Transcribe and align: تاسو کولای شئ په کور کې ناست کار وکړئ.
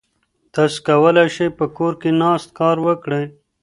تاسو 0.53 0.77
کولای 0.87 1.27
شئ 1.35 1.47
په 1.59 1.65
کور 1.77 1.93
کې 2.01 2.09
ناست 2.21 2.49
کار 2.59 2.77
وکړئ. 2.85 3.25